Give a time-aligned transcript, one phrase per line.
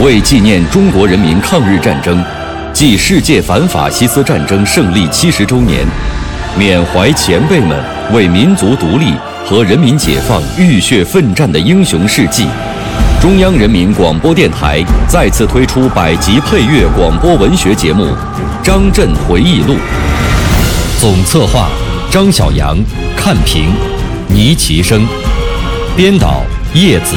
[0.00, 2.24] 为纪念中国人民抗日战争
[2.72, 5.84] 暨世界反法西斯战争胜利七十周年，
[6.56, 7.76] 缅怀前辈们
[8.12, 9.12] 为民族独立
[9.44, 12.46] 和人民解放浴血奋战的英雄事迹，
[13.20, 18.04] 中央人民广播电台再次推出百集配乐广播文学节目
[18.62, 19.74] 《张震回忆录》，
[21.00, 21.68] 总策划
[22.08, 22.78] 张晓阳，
[23.16, 23.72] 看评
[24.28, 25.04] 倪其生，
[25.96, 27.16] 编导叶子，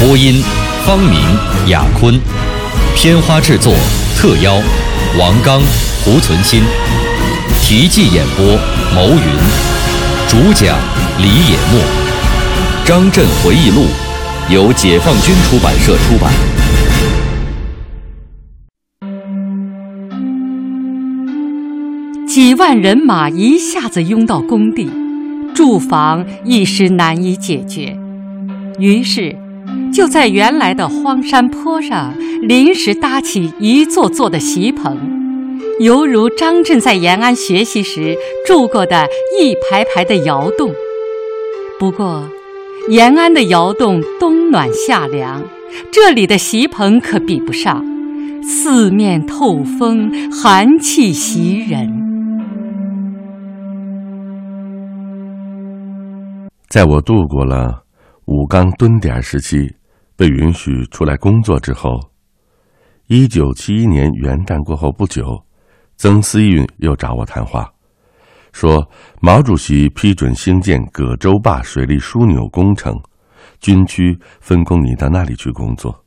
[0.00, 0.42] 播音
[0.86, 1.18] 方明、
[1.68, 2.14] 雅坤，
[2.94, 3.74] 片花制作
[4.16, 4.54] 特邀
[5.18, 5.60] 王刚、
[6.04, 6.62] 胡存新，
[7.60, 8.46] 题记演播
[8.94, 9.18] 牟云，
[10.28, 10.78] 主讲
[11.18, 11.80] 李野墨，
[12.86, 13.86] 《张震回忆录》
[14.54, 16.32] 由解放军出版社出版。
[22.28, 24.88] 几万人马一下子拥到工地，
[25.52, 27.98] 住房一时难以解决，
[28.78, 29.36] 于是
[29.96, 34.94] 就在原来的荒山坡上临时搭起一座座的席棚，
[35.80, 38.14] 犹如张震在延安学习时
[38.46, 39.08] 住过的
[39.40, 40.70] 一排排的窑洞。
[41.80, 42.28] 不过，
[42.90, 45.42] 延安的窑洞冬暖夏凉，
[45.90, 47.82] 这里的席棚可比不上，
[48.42, 51.90] 四面透风，寒气袭人。
[56.68, 57.84] 在我度过了
[58.26, 59.74] 武钢蹲点时期，
[60.16, 62.00] 被允许出来工作之后，
[63.06, 65.44] 一九七一年元旦过后不久，
[65.96, 67.70] 曾思运又找我谈话，
[68.52, 68.88] 说
[69.20, 72.98] 毛主席批准兴建葛洲坝水利枢纽工程，
[73.60, 76.04] 军区分工你到那里去工作。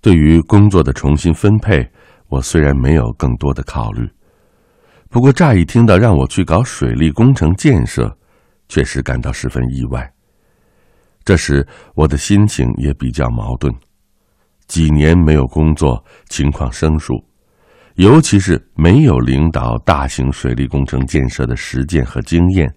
[0.00, 1.86] 对于工作的重新分配，
[2.28, 4.08] 我虽然没有更多的考虑，
[5.10, 8.16] 不过乍一听到让我去搞水利工程建设。
[8.68, 10.10] 确实感到十分意外。
[11.24, 13.72] 这时我的心情也比较矛盾，
[14.66, 17.14] 几年没有工作，情况生疏，
[17.94, 22.72] 尤其是没有领导大型水利工程建设的实践和经验，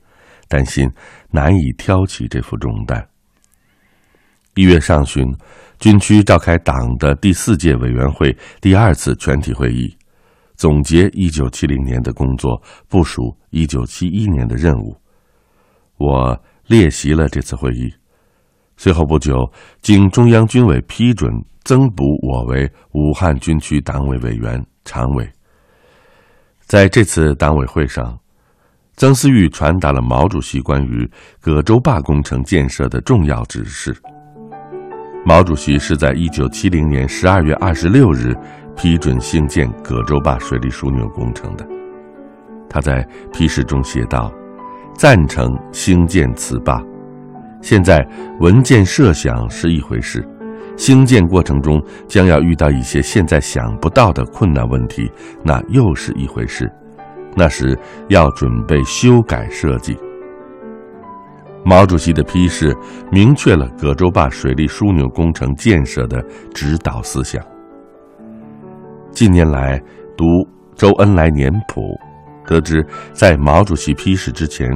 [0.47, 0.89] 担心
[1.31, 3.07] 难以挑起这副重担。
[4.55, 5.25] 一月上旬，
[5.79, 9.93] 军区召开党的第四届委员会第二次全体会议，
[10.55, 14.95] 总结一九七零年的工作，部署一九七一年的任务。
[15.97, 17.93] 我列席了这次会议，
[18.77, 19.49] 随后不久，
[19.81, 21.31] 经中央军委批准，
[21.63, 25.27] 增补我为武汉军区党委委员、常委。
[26.65, 28.17] 在这次党委会上，
[28.95, 31.09] 曾思玉传达了毛主席关于
[31.39, 33.95] 葛洲坝工程建设的重要指示。
[35.25, 38.35] 毛主席是在一九七零年十二月二十六日
[38.75, 41.65] 批准兴建葛洲坝水利枢纽工程的。
[42.69, 44.31] 他在批示中写道。
[44.97, 46.81] 赞成兴建此坝，
[47.65, 48.07] 现在
[48.41, 50.23] 文件设想是一回事，
[50.77, 55.11] 兴建过程中将要遇到一些现在想不到的困难问题，
[55.43, 56.71] 那又是一回事。
[57.35, 57.75] 那时
[58.07, 59.97] 要准备修改设计。
[61.65, 62.71] 毛主席的批示
[63.11, 67.43] 明确了葛洲坝水利枢纽工程建设的指导思想。
[69.09, 69.81] 近年来
[70.15, 70.23] 读
[70.75, 71.81] 周恩来年谱。
[72.47, 74.69] 得知，在毛主席批示之前，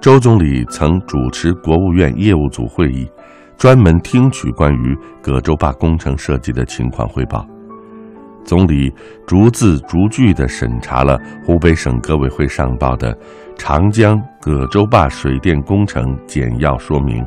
[0.00, 3.06] 周总理曾主持国务院业务组会议，
[3.58, 7.46] 专门听取关于葛洲坝工程设计的情况汇报。
[8.42, 8.90] 总理
[9.26, 13.14] 逐字逐句地审查了湖北省革委会上报的
[13.58, 17.22] 长江葛洲坝水电工程简要说明，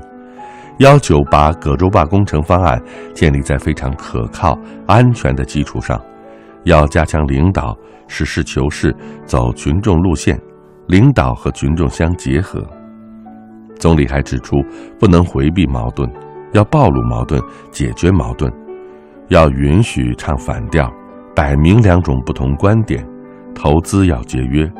[0.79, 2.81] 要求把葛洲坝工程方案
[3.13, 4.57] 建立在非常可靠、
[4.87, 6.01] 安全的基础上，
[6.63, 7.77] 要加强领导。
[8.07, 8.95] 实事求是，
[9.25, 10.39] 走群众路线，
[10.87, 12.63] 领导和群众相结合。
[13.75, 14.57] 总理还指出，
[14.99, 16.09] 不能回避矛盾，
[16.53, 18.51] 要暴露矛盾，解决矛盾，
[19.29, 20.91] 要允许唱反调，
[21.35, 23.05] 摆明两种不同观点，
[23.53, 24.71] 投资要节约。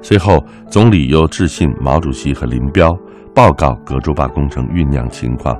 [0.00, 2.92] 随后，总理又致信毛主席和林彪，
[3.32, 5.56] 报告葛洲坝工程酝酿情况，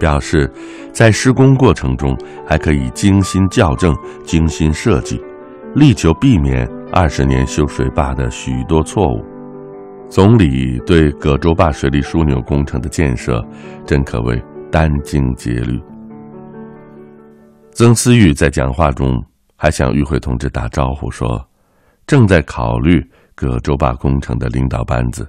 [0.00, 0.50] 表示
[0.92, 3.94] 在施工过程中还可以精心校正、
[4.24, 5.22] 精心设计。
[5.74, 9.24] 力求避免二十年修水坝的许多错误。
[10.08, 13.44] 总理对葛洲坝水利枢纽工程的建设，
[13.84, 14.40] 真可谓
[14.70, 15.80] 殚精竭虑。
[17.72, 19.22] 曾思玉在讲话中
[19.56, 21.44] 还向与会同志打招呼说
[22.06, 23.04] ：“正在考虑
[23.34, 25.28] 葛洲坝工程的领导班子，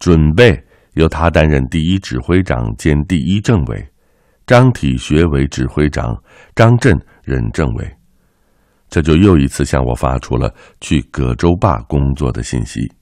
[0.00, 0.60] 准备
[0.94, 3.88] 由他担任第一指挥长兼第一政委，
[4.46, 6.20] 张体学为指挥长，
[6.56, 7.88] 张震任政委。”
[8.92, 10.52] 这就又一次向我发出了
[10.82, 12.92] 去葛洲坝工作的信息。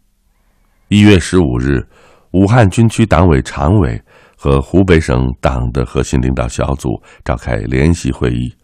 [0.87, 1.85] 一月十五日，
[2.31, 4.01] 武汉军区党委常委、
[4.37, 6.91] 和湖北省党的核心领导小组
[7.25, 8.55] 召开联席会议，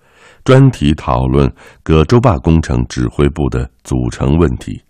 [0.45, 1.53] 专题讨论
[1.83, 4.81] 葛洲坝工程指挥部的组成问题。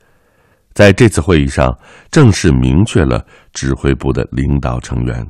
[0.75, 1.75] 在这次会议上，
[2.11, 3.25] 正式明确了
[3.55, 5.27] 指挥部的领导成员，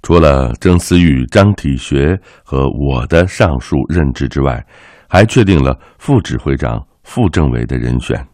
[0.00, 4.64] 除了曾思玉、张体学和我的上述任职之外，
[5.12, 8.26] 还确定了副指挥长、副政委的人选。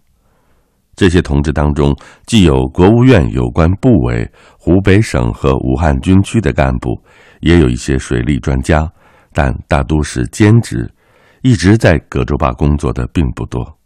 [0.95, 1.93] 这些同志当中，
[2.25, 6.91] 既有国务院有关部委、湖北省和武汉军区的干部，
[7.41, 8.89] 也有一些水利专家，
[9.33, 10.89] 但大都是兼职，
[11.43, 13.77] 一直在葛洲坝工作的并不多。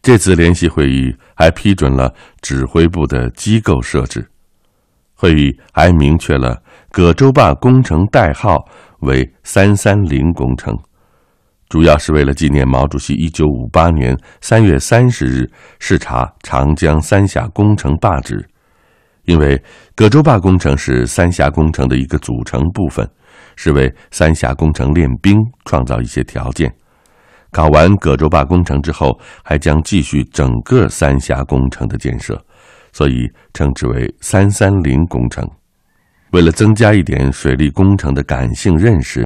[0.00, 4.24] 这次联席会议还批准了指挥部的机构设置，
[5.14, 6.62] 会议还明确了
[6.92, 8.64] 葛洲坝工程代号
[9.00, 10.72] 为“三三零”工程，
[11.68, 15.50] 主要是为了纪念毛主席一九五八年三月三十日
[15.80, 18.46] 视察长江三峡工程坝址，
[19.24, 19.60] 因为
[19.96, 23.08] 葛洲坝工程是三峡工程的一个组成部分，
[23.56, 26.72] 是为三峡工程练兵创造一些条件。
[27.50, 32.40] 搞完葛洲坝工程之后，还将继续整个三峡工程的建设，
[32.92, 35.48] 所以称之为“三三零”工程。
[36.32, 39.24] 为了增加一点水利工程的感性认识，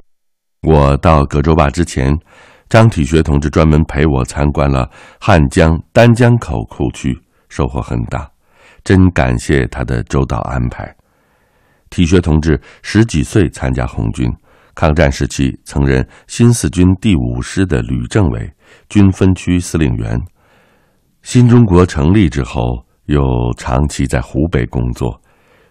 [0.63, 2.13] 我到葛洲坝之前，
[2.69, 4.91] 张体学同志专门陪我参观了
[5.21, 7.17] 汉江丹江口库区，
[7.49, 8.29] 收获很大，
[8.83, 10.93] 真感谢他的周到安排。
[11.91, 14.31] 体学同志十几岁参加红军。
[14.75, 18.49] 抗战时期，曾任新四军第五师的旅政委、
[18.89, 20.21] 军分区司令员。
[21.23, 23.23] 新中国成立之后，又
[23.57, 25.21] 长期在湖北工作，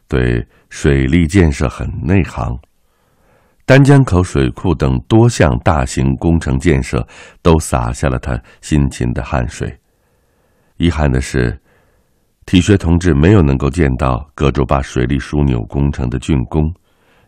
[0.09, 2.57] 对水利建设很内行。
[3.67, 7.05] 丹江口水库等多项大型工程建设，
[7.41, 9.77] 都洒下了他辛勤的汗水。
[10.77, 11.59] 遗憾的是，
[12.45, 16.73] 体学同志没有能够见到葛洲坝水利枢纽工程的竣工。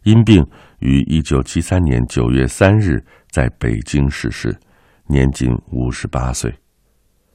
[0.04, 0.42] 因病
[0.80, 4.58] 于一九七三年九月三日在北京逝世，
[5.08, 6.50] 年仅五十八岁。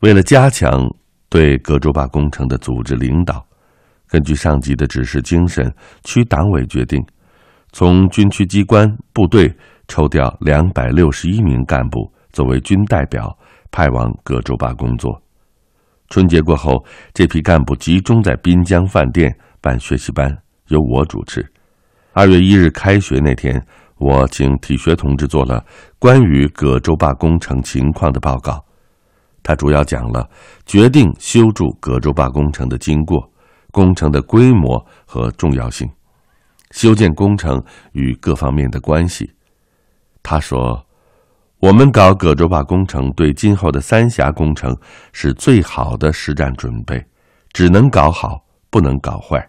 [0.01, 0.83] 为了加强
[1.29, 3.47] 对葛洲坝工程的组织领导，
[4.09, 5.71] 根据上级的指示精神，
[6.05, 7.05] 区党委决定
[7.75, 9.53] 从军区机关部队
[9.89, 13.37] 抽调两百六十一名干部作为军代表，
[13.73, 15.21] 派往葛洲坝工作。
[16.09, 20.33] 春节过后，这批干部集中在滨江饭店办学习班，
[20.69, 21.45] 由我主持。
[22.13, 23.61] 二月一日开学那天，
[23.99, 25.61] 我请体学同志做了
[25.99, 28.65] 关于葛洲坝工程情况的报告。
[29.43, 30.31] 他主要讲了
[30.65, 33.29] 决定修筑葛洲坝工程的经过、
[33.73, 35.91] 工程的规模和重要性、
[36.75, 37.63] 修建工程
[37.93, 39.33] 与各方面的关系。
[40.25, 40.85] 他说
[41.61, 44.77] ：“我们搞葛洲坝工程，对今后的三峡工程
[45.13, 47.01] 是最好的实战准备，
[47.53, 49.49] 只能搞好，不能搞坏。”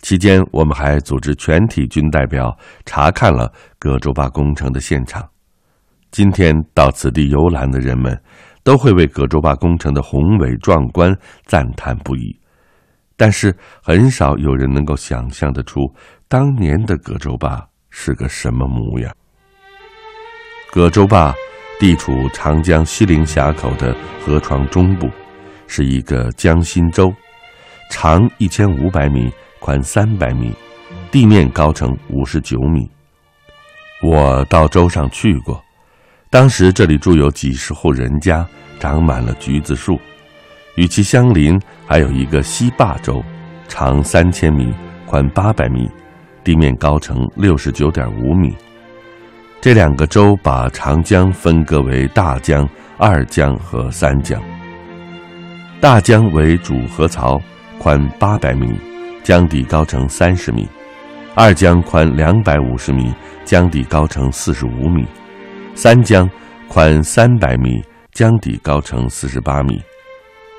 [0.00, 5.28] 期间，我们还组织全体军代表查看了葛洲坝工程的现场。
[6.10, 8.18] 今天到此地游览的人们，
[8.64, 11.14] 都会为葛洲坝工程的宏伟壮观
[11.44, 12.39] 赞叹不已。
[13.20, 15.80] 但是，很少有人能够想象得出
[16.26, 19.14] 当年的葛洲坝是个什么模样。
[20.70, 21.34] 葛洲坝
[21.78, 23.94] 地处长江西陵峡口的
[24.24, 25.10] 河床中部，
[25.66, 27.12] 是一个江心洲，
[27.90, 29.30] 长一千五百米。
[29.58, 30.54] 宽三百米，
[31.10, 32.90] 地面高程五十九米。
[34.02, 35.62] 我到洲上去过，
[36.30, 38.48] 当时这里住有几十户人家，
[38.78, 40.00] 长满了橘子树。
[40.76, 43.22] 与其相邻还有一个西坝洲，
[43.68, 44.72] 长三千米，
[45.06, 45.90] 宽八百米，
[46.42, 48.54] 地面高程六十九点五米。
[49.60, 54.40] 这两个洲把长江分割为大江、二江和三江。
[55.80, 57.40] 大江为主河槽，
[57.78, 58.78] 宽八百米。
[59.22, 60.66] 江底高程三十米，
[61.34, 63.12] 二江宽两百五十米，
[63.44, 65.04] 江底高程四十五米；
[65.74, 66.28] 三江
[66.68, 69.80] 宽三百米，江底高程四十八米。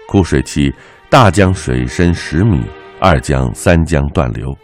[0.07, 0.73] 枯水期，
[1.09, 2.61] 大江水深十米，
[2.99, 4.57] 二江、三江断流。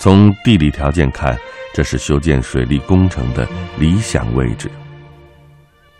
[0.00, 1.36] 从地理条件看，
[1.74, 3.46] 这是修建水利工程的
[3.78, 4.70] 理想位置。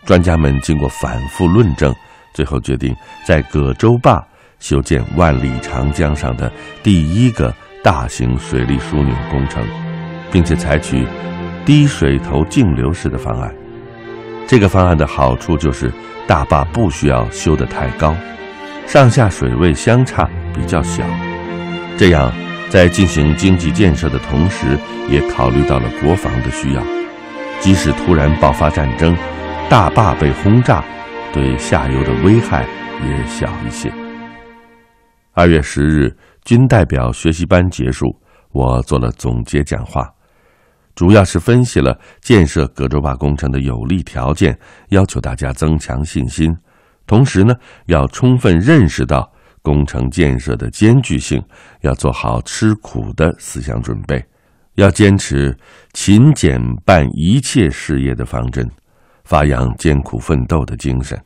[0.05, 1.95] 专家们经过反复论证，
[2.33, 2.95] 最后决定
[3.27, 4.25] 在葛洲坝。
[4.61, 6.51] 修建万里长江上的
[6.83, 9.65] 第一个大型水利枢纽工程，
[10.33, 11.07] 并且采取
[11.65, 13.55] 低水头径流式的方案。
[14.49, 15.93] 这个方案的好处就是
[16.27, 18.17] 大坝不需要修得太高，
[18.89, 21.05] 上下水位相差比较小。
[21.99, 22.33] 这样，
[22.71, 24.79] 在进行经济建设的同时，
[25.11, 26.83] 也考虑到了国防的需要。
[27.61, 29.15] 即使突然爆发战争，
[29.69, 30.83] 大坝被轰炸，
[31.35, 32.67] 对下游的危害
[33.07, 33.93] 也小一些。
[35.35, 38.07] 二月十日，军代表学习班结束，
[38.53, 40.11] 我做了总结讲话，
[40.95, 46.57] 主要是分析了建设葛洲坝工程的有利条件，要求大家增强信心，
[47.09, 47.53] 同时呢，
[47.87, 49.29] 要充分认识到
[49.63, 51.43] 工程建设的艰巨性，
[51.81, 54.23] 要做好吃苦的思想准备，
[54.75, 55.57] 要坚持
[55.95, 58.71] 勤俭办一切事业的方针，
[59.25, 61.19] 发扬艰苦奋斗的精神。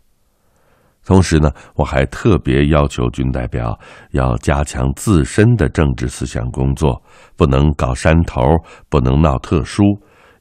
[1.04, 3.76] 同时呢，我还特别要求军代表
[4.12, 7.02] 要加强自身的政治思想工作，
[7.36, 8.40] 不能搞山头，
[8.88, 9.82] 不能闹特殊，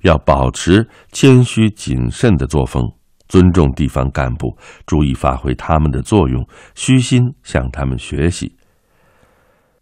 [0.01, 2.83] 要保持谦虚谨慎的作风，
[3.31, 6.45] 尊重地方干部，注意发挥他们的作用，
[6.75, 8.53] 虚心向他们学习。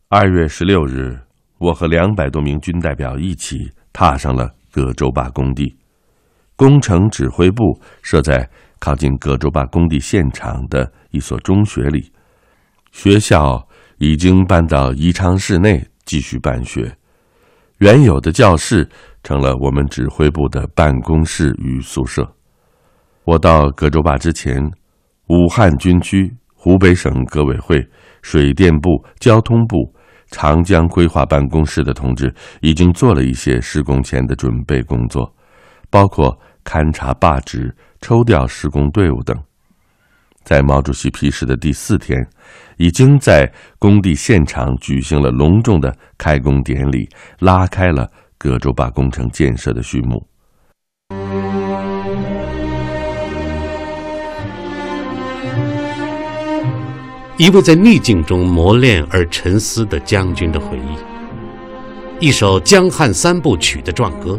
[0.08, 1.20] 二月十六日，
[1.58, 5.75] 我和两百多名军代表一起踏上了葛洲坝工地，
[6.56, 8.48] 工程指挥部设在。
[8.82, 12.13] 靠近葛洲坝工地现场的一所中学里，
[12.94, 16.96] 学校已经搬到宜昌市内继续办学，
[17.79, 18.89] 原有的教室
[19.22, 22.38] 成了我们指挥部的办公室与宿舍。
[23.24, 24.60] 我到葛洲坝之前，
[25.28, 27.86] 武汉军区、湖北省革委会、
[28.22, 29.94] 水电部、交通部、
[30.32, 35.32] 长江规划办公室的同志已经做了一些施工前的准备工作，
[35.90, 37.76] 包括勘察坝址。
[38.02, 39.38] 抽调施工队伍等，
[40.46, 42.18] 在毛主席批示的第四天，
[42.78, 43.46] 已经在
[43.78, 47.10] 工地现场举行了隆重的开工典礼，
[47.40, 50.26] 拉开了葛洲坝工程建设的序幕。
[57.39, 64.38] 一位在逆境中磨练而沉思的将军的回忆，一首江汉三部曲的壮歌。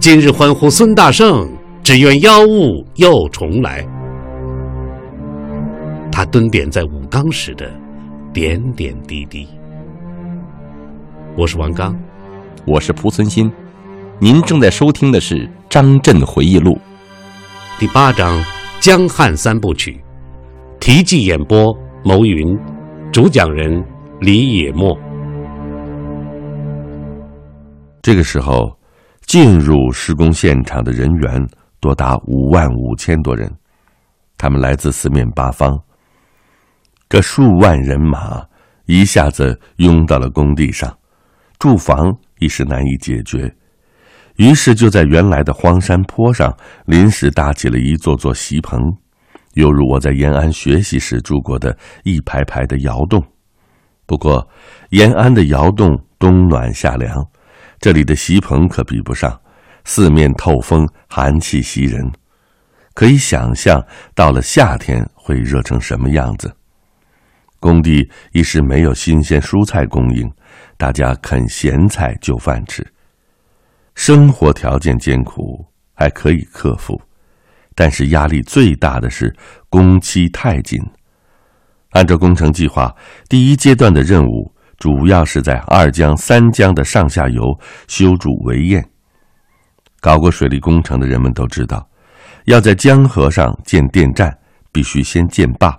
[0.00, 1.48] 今日欢呼孙大圣。
[1.84, 3.84] 只愿妖物又重来。
[6.12, 7.68] 他蹲点在武冈时的
[8.32, 9.48] 点点滴滴。
[11.36, 11.98] 我是王刚，
[12.64, 13.50] 我是蒲存昕，
[14.20, 15.34] 您正在收听的是
[15.68, 16.74] 《张震回忆录》
[17.80, 18.38] 第八章
[18.78, 20.00] 《江汉三部曲》，
[20.82, 21.72] 题记演播：
[22.04, 22.58] 牟云，
[23.12, 23.72] 主讲人
[24.20, 24.98] 李野墨。
[28.02, 28.76] 这个时候，
[29.20, 31.40] 进入施工现场的人员。
[31.78, 33.48] 多达五万五千多人，
[34.36, 35.78] 他们来自四面八方。
[37.08, 38.44] 这数万人马
[38.86, 40.92] 一下子拥到了工地上，
[41.60, 43.54] 住房一时难以解决，
[44.34, 46.52] 于是就在原来的荒山坡上
[46.86, 48.80] 临时搭起了一座座席棚，
[49.54, 53.22] 犹如我在延安学习时住过的一排排的窑洞。
[54.06, 54.46] 不过，
[54.90, 57.26] 延安的窑洞冬暖夏凉，
[57.78, 59.40] 这里的席棚可比不上。
[59.84, 62.08] 四面透风，寒气袭人，
[62.94, 66.54] 可以想象到了夏天会热成什么样子。
[67.58, 70.30] 工地一时没有新鲜蔬菜供应，
[70.76, 72.86] 大家啃咸菜就饭吃。
[73.94, 77.00] 生活条件艰苦，还可以克服，
[77.74, 79.34] 但是压力最大的是
[79.68, 80.80] 工期太紧。
[81.90, 82.94] 按照工程计划，
[83.28, 87.42] 第一阶段的任务主要是在二江、三江的上下游
[87.86, 88.82] 修筑围堰。
[90.00, 91.86] 搞过水利工程的人们都知道，
[92.46, 94.36] 要在江河上建电站，
[94.72, 95.78] 必须先建坝。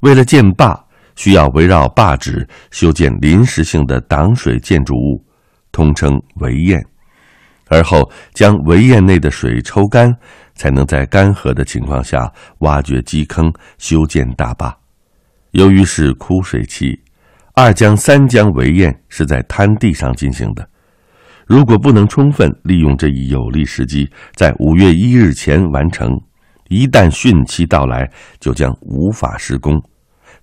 [0.00, 0.82] 为了建坝，
[1.16, 5.22] 需要围绕坝址修建临时性的挡水建筑物，
[5.70, 6.82] 通称围堰。
[7.68, 10.12] 而后将围堰内的水抽干，
[10.60, 14.76] 才能在干涸的情况下挖掘基坑，修建大坝。
[15.52, 17.00] 由于是枯水期，
[17.54, 20.68] 二江、三江围堰是在滩地上进行的。
[21.46, 26.10] 如果不能充分利用这一有利时机，在五月一日前完成，
[26.68, 28.06] 一旦汛期到来，
[28.38, 29.82] 就将无法施工，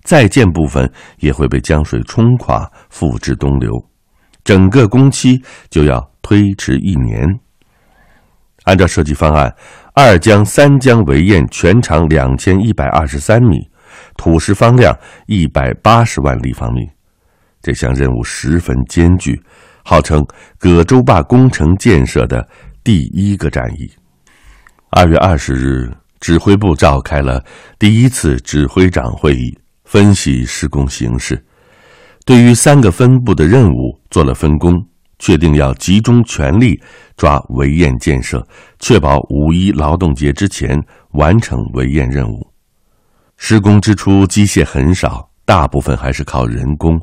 [0.02, 3.70] 在建部分也会被江水冲垮，付之东流，
[4.42, 7.24] 整个工期就要推迟一年。
[8.64, 9.50] 按照设计方案，
[10.00, 13.68] 二江、三江围堰全长两千一百二十三米，
[14.16, 16.88] 土石方量一百八十万立方米，
[17.60, 19.42] 这项任务十分艰巨。
[19.82, 20.24] 号称
[20.56, 22.48] 葛洲坝工程建设的
[22.84, 23.90] 第一个战役。
[24.90, 27.44] 二月二十日，指挥部召开了
[27.76, 31.44] 第一次指挥长会议，分析施工形势，
[32.24, 34.80] 对于三个分部的任务做了分工，
[35.18, 36.80] 确定要集中全力
[37.16, 38.46] 抓围堰建设，
[38.78, 40.80] 确保五一劳动节之前
[41.12, 42.46] 完成围堰任务。
[43.36, 47.00] 施工之初，机械很少，大部分还是靠人工。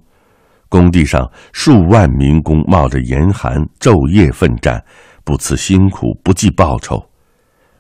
[0.68, 4.84] 工地上数万民工冒着严寒昼夜奋战，
[5.24, 7.02] 不辞辛苦不计报酬。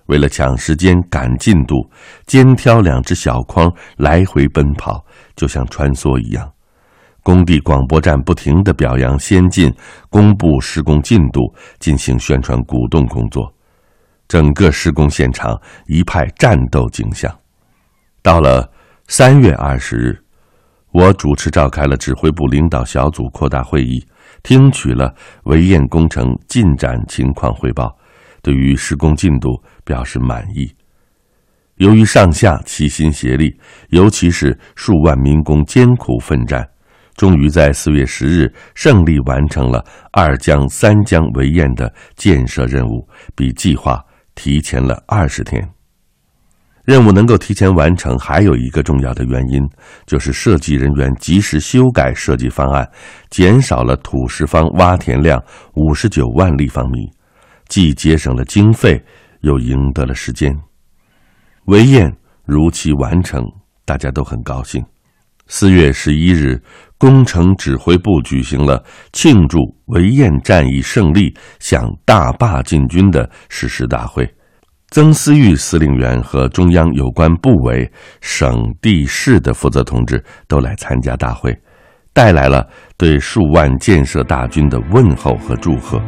[0.05, 1.89] 为了抢时间赶进度，
[2.27, 5.03] 肩挑两只小筐来回奔跑，
[5.35, 6.49] 就像穿梭一样。
[7.25, 9.73] 工地广播站不停地表扬先进，
[10.11, 13.51] 公布施工进度，进行宣传鼓动工作。
[14.27, 17.35] 整个施工现场一派战斗景象。
[18.21, 18.71] 到了
[19.07, 20.23] 三月二十日，
[20.91, 24.05] 我主持召开了指挥部领导小组扩大会议，
[24.43, 25.11] 听取了
[25.45, 27.91] 围堰工程进展情况汇报，
[28.43, 30.71] 对于施工进度表示满意。
[31.77, 36.69] 由于上下齐心协力，尤其是数万民工艰苦奋战。
[37.15, 44.03] 终于在四月十日胜利完成了二江三江围堰的建设任务，比计划
[44.35, 45.65] 提前了二十天。
[46.83, 49.59] 任务能够提前完成，还有一个重要的原因，
[50.05, 52.87] 就是设计人员及时修改设计方案，
[53.29, 55.41] 减少了土石方挖填量
[55.73, 57.09] 五十九万立方米，
[57.69, 59.03] 既节省了经费，
[59.39, 60.53] 又赢得了时间。
[61.67, 63.41] 围堰如期完成，
[63.85, 64.85] 大家都很高兴。
[65.47, 66.61] 四月十一日。
[66.97, 74.25] 工程指挥部举行了庆祝围堰战役胜利、向大坝进军的誓师大会，
[74.91, 81.53] 曾思玉司令员和中央有关部委、省地市的负责同志都来参加大会，
[82.13, 82.65] 带来了
[82.97, 86.01] 对数万建设大军的问候和祝贺。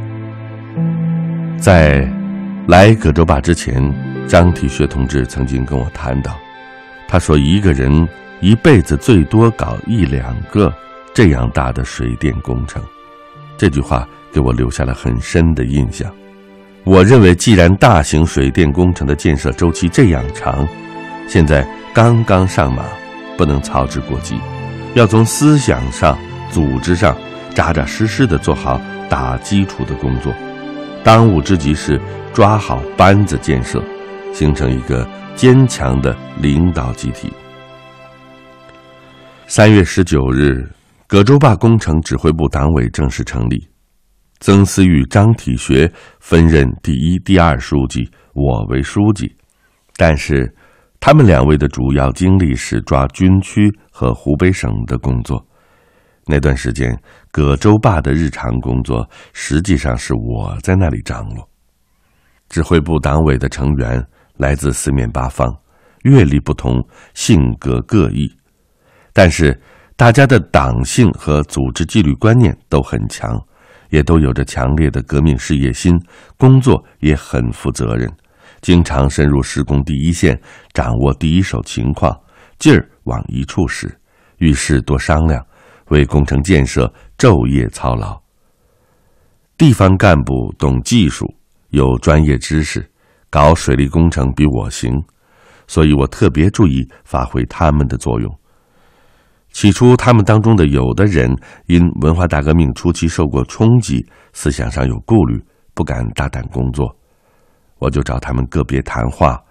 [1.58, 2.10] 在
[2.68, 3.84] 来葛洲坝之前，
[4.28, 6.38] 张体学同志曾经跟我谈到，
[7.08, 8.08] 他说一个人。
[8.40, 10.72] 一辈子最多搞一两个
[11.12, 12.80] 这样大的水电工程，
[13.58, 16.08] 这句话给我留下了很深的印象。
[16.84, 20.68] 我认为，既然大型水电工程的建设周期这样长，
[21.28, 22.86] 现在刚刚上马，
[23.36, 24.40] 不能操之过急，
[24.94, 26.16] 要从思想上、
[26.52, 27.18] 组织上
[27.56, 30.32] 扎扎实实的做好打基础的工作。
[31.04, 32.00] 当务之急是
[32.36, 33.82] 抓好班子建设，
[34.32, 37.32] 形成一个坚强的领导集体。
[39.46, 40.68] 三月十九日，
[41.06, 43.70] 葛洲坝工程指挥部党委正式成立，
[44.40, 49.32] 曾思玉、张体学分任第一、第二书记，我为书记。
[49.96, 50.52] 但是，
[51.00, 55.46] 他们两位的主要精力是抓军区和湖北省的工作。
[56.26, 57.00] 那段时间，
[57.32, 61.48] 葛洲坝的日常工作实际上是我在那里掌握。
[62.50, 64.04] 指挥部党委的成员
[64.38, 65.56] 来自四面八方，
[66.04, 68.32] 阅历不同，性格各异。
[69.14, 69.60] 但是，
[69.96, 73.40] 大家的党性和组织纪律观念都很强，
[73.90, 76.00] 也都有着强烈的革命事业心，
[76.38, 78.08] 工作也很负责任，
[78.62, 80.40] 经常深入施工第一线，
[80.72, 82.16] 掌握第一手情况，
[82.60, 83.90] 劲儿往一处使，
[84.38, 85.44] 遇事多商量，
[85.88, 88.22] 为工程建设昼夜操劳。
[89.58, 91.26] 地方干部懂技术，
[91.70, 92.88] 有专业知识，
[93.30, 94.92] 搞水利工程比我行，
[95.68, 98.34] 所以我特别注意发挥他们的作用。
[99.52, 101.36] 起初，他们当中的有的人
[101.66, 106.96] 因文化大革命初期受过冲击，思想上有顾虑，不敢大胆工作。
[107.80, 109.42] 我就找他们个别谈话，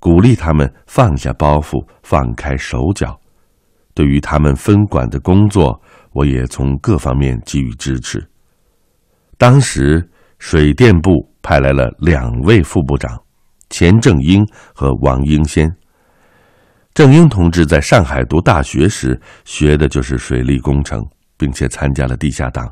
[0.00, 3.18] 鼓励他们放下包袱，放开手脚。
[3.94, 5.80] 对于他们分管的工作，
[6.12, 8.24] 我也从各方面给予支持。
[9.38, 10.08] 当时，
[10.38, 13.22] 水电部派来了两位副部长，
[13.68, 14.42] 钱正英
[14.74, 15.70] 和王英先。
[16.94, 22.66] 郑英同志在上海读大学时学的就是水利工程，并且参加了地下党。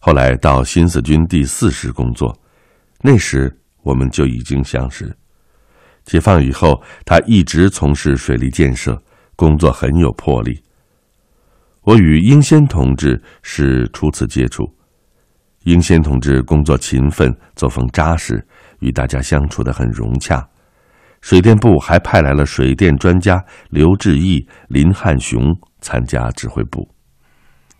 [0.00, 2.36] 后来到新四军第四师工作，
[3.00, 3.50] 那时
[3.82, 5.10] 我们就已经相识。
[6.04, 9.02] 解放以后，他一直从事水利建设
[9.34, 10.62] 工作，很有魄力。
[11.84, 14.70] 我与英先同志是初次接触，
[15.64, 18.46] 英先同志工作勤奋，作风扎实，
[18.80, 20.46] 与大家相处的很融洽。
[21.22, 25.42] 水电部还派来了水电专家刘志毅、林汉雄
[25.80, 26.86] 参加指挥部。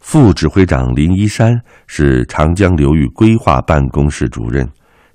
[0.00, 1.54] 副指挥长林一山
[1.86, 4.66] 是长江流域规划办公室主任，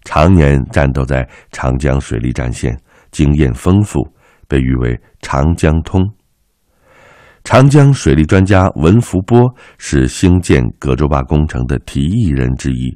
[0.03, 2.79] 常年战斗在长江水利战线，
[3.09, 4.07] 经验丰富，
[4.47, 6.07] 被誉为“长江通”。
[7.43, 12.95] 长江水利专家文福波是兴建葛洲坝工程的提议人之一，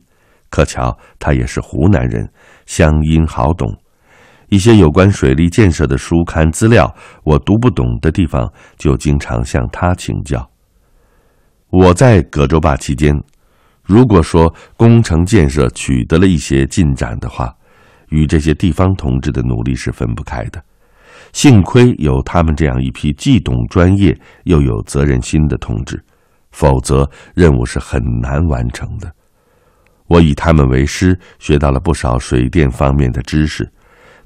[0.50, 2.30] 可巧他也是湖南人，
[2.66, 3.76] 乡音好懂。
[4.50, 10.48] 一些有关水利建设的书刊资料，我读不懂的地方，就经常向他请教。
[11.70, 13.20] 我在葛洲坝期间，
[13.84, 17.52] 如果说工程建设取得了一些进展的话，
[18.10, 20.64] 与这些地方同志的努力是分不开的。
[21.34, 26.02] 幸亏有他们这样一批既懂专业又有责任心的同志，
[26.52, 29.12] 否则任务是很难完成的。
[30.08, 33.70] 我以他们为师，学到了不少水电方面的知识。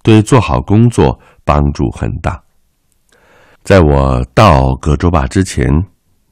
[0.04, 2.42] 对做好工作帮助很大。
[3.64, 5.70] 在我到葛洲坝之前，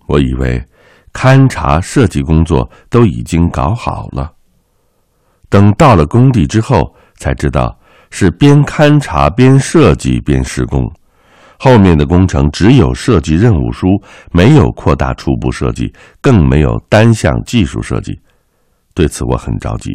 [0.07, 0.63] 我以为
[1.11, 4.31] 勘察、设计工作都已经搞好了。
[5.49, 7.77] 等到了工地之后，才知道
[8.09, 10.89] 是边勘察边设计边施工。
[11.57, 13.87] 后面的工程只有设计任务书，
[14.31, 15.91] 没有扩大初步设计，
[16.21, 18.19] 更没有单项技术设计。
[18.93, 19.91] 对此我很着急。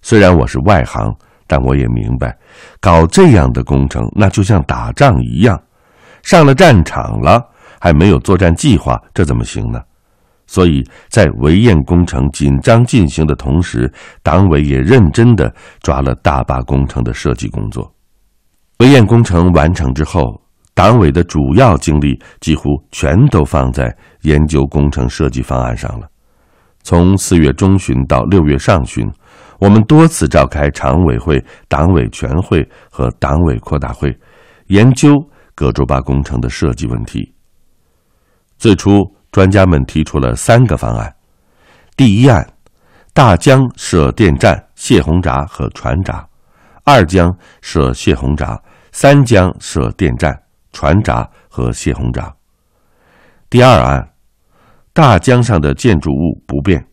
[0.00, 1.14] 虽然我是外行，
[1.46, 2.36] 但我也明白，
[2.80, 5.60] 搞这样的工程，那就像打仗一样，
[6.22, 7.44] 上了战场了，
[7.78, 9.80] 还没有作战计划，这怎么行呢？
[10.48, 13.88] 所以在围堰工程紧张进行的同时，
[14.22, 17.94] 党委也认真地抓了大坝工程的设计工作。
[18.78, 20.22] 围堰工程完成之后，
[20.74, 26.08] 党委的主要精力几乎全都放在研究工程设计方案上了。
[26.82, 29.06] 从四月中旬到六月上旬，
[29.58, 34.16] 我们多次召开常委会、党委全会和党委扩大会，
[34.68, 35.12] 研究
[35.54, 37.34] 葛洲坝工程的设计问题。
[38.56, 41.14] 最初，专家们提出了三个方案：
[41.96, 42.46] 第一案，
[43.12, 46.28] 大江设电站、泄洪闸和船闸；
[46.84, 48.56] 二江设泄洪闸；
[48.92, 52.34] 三江设电站、船闸和泄洪闸。
[53.50, 54.10] 第二案。
[54.94, 56.84] 大江上的建筑物不变，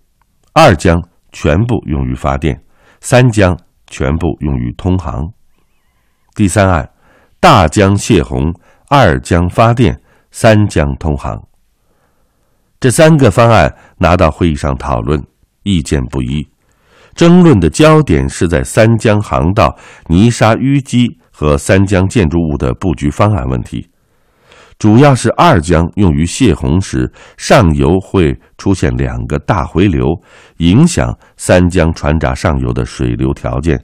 [0.53, 2.61] 二江全部用于发电，
[3.01, 5.23] 三江全部用于通航。
[6.35, 6.87] 第三案，
[7.39, 8.53] 大江泄洪，
[8.89, 11.47] 二江发电，三江通航。
[12.85, 15.19] 这三个方案拿到会议上讨论，
[15.63, 16.47] 意见不一，
[17.15, 23.89] 争论的焦点是在三江航道泥沙淤积和三江建筑物的布局方案问题。
[24.77, 30.05] 主要是二江用于泄洪时，上游会出现两个大回流，
[30.57, 33.83] 影响三江船闸上游的水流条件，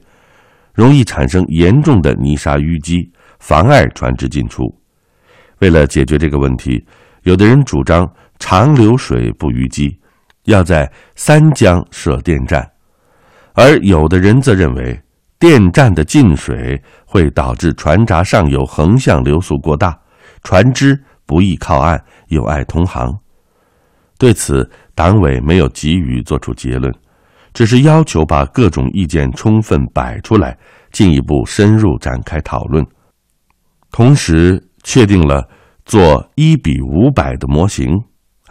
[0.74, 3.10] 容易产生严重的泥沙淤积，
[3.40, 4.62] 妨碍船只进出。
[5.58, 6.80] 为了解决这个问题，
[7.24, 8.08] 有的人主张
[8.44, 9.96] 长流水不淤积，
[10.46, 12.68] 要在三江设电站，
[13.52, 15.00] 而有的人则认为
[15.38, 19.96] 电站的进水会导致船闸上游横向流速过大。
[20.42, 23.16] 船只不易靠岸，有碍通航。
[24.18, 26.92] 对此，党委没有急于作出结论，
[27.54, 30.58] 只是要求把各种意见充分摆出来，
[30.90, 32.84] 进一步深入展开讨论。
[33.92, 35.48] 同时，确定了
[35.84, 38.02] 做一比五百的模型，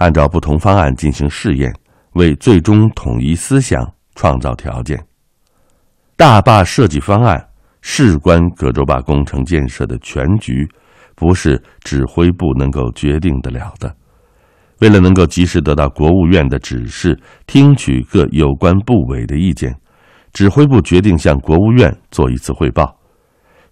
[0.01, 1.73] 按照不同方案进行试验，
[2.13, 5.01] 为最终统一思想创造条件。
[6.17, 7.47] 大坝设计方案
[7.81, 10.67] 事关葛洲坝工程建设的全局。
[11.13, 13.95] 不是指挥部能够决定得了的。
[14.79, 19.75] 为了能够及时得到国务院的指示，听取各有关部委的意见，
[20.33, 22.97] 指挥部决定向国务院做一次汇报。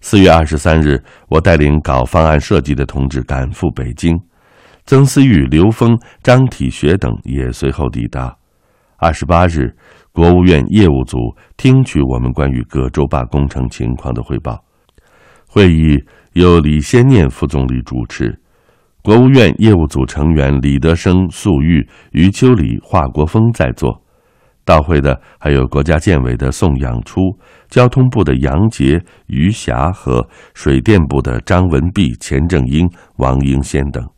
[0.00, 4.16] 四月二十三日，我带领搞方案设计的同志赶赴北京，
[4.86, 8.36] 曾思玉、刘峰、张体学等也随后抵达。
[8.96, 9.74] 二十八日，
[10.12, 11.16] 国务院业务组
[11.56, 14.58] 听取我们关于葛洲坝工程情况的汇报。
[15.46, 15.98] 会议。
[16.34, 18.40] 由李先念副总理主持，
[19.02, 24.00] 国务院业务组成员李德生、粟裕、余秋里、华国锋在座。
[24.64, 27.20] 到会的还有国家建委的宋养初、
[27.68, 34.08] 交通部的杨杰、余霞和水电部的张文弼、钱正英、王英先等。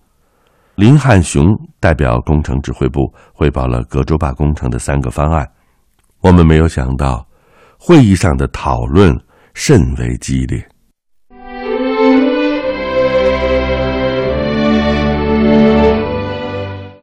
[0.74, 1.44] 林汉雄
[1.78, 5.46] 代表工程指挥部汇报了葛洲坝工程的三个方案。
[6.20, 7.26] 我们没有想到，
[7.78, 9.14] 会议上的讨论
[9.52, 10.66] 甚为激烈。